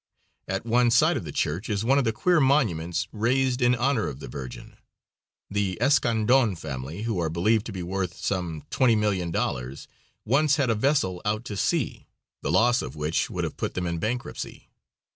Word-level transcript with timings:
At 0.47 0.65
one 0.65 0.89
side 0.89 1.15
of 1.15 1.25
the 1.25 1.31
church 1.31 1.69
is 1.69 1.85
one 1.85 1.99
of 1.99 2.05
the 2.05 2.11
queer 2.11 2.39
monuments 2.39 3.07
raised 3.11 3.61
in 3.61 3.75
honor 3.75 4.07
of 4.07 4.19
the 4.19 4.27
Virgin. 4.27 4.75
The 5.51 5.77
Escandon 5.79 6.55
family, 6.57 7.03
who 7.03 7.19
are 7.21 7.29
believed 7.29 7.67
to 7.67 7.71
be 7.71 7.83
worth 7.83 8.17
some 8.17 8.63
$20,000,000, 8.71 9.87
once 10.25 10.55
had 10.55 10.71
a 10.71 10.73
vessel 10.73 11.21
out 11.23 11.45
to 11.45 11.55
sea, 11.55 12.07
the 12.41 12.49
loss 12.51 12.81
of 12.81 12.95
which 12.95 13.29
would 13.29 13.43
have 13.43 13.57
put 13.57 13.75
them 13.75 13.85
in 13.85 13.99
bankruptcy. 13.99 14.71